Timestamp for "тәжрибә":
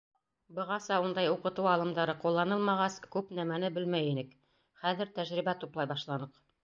5.19-5.57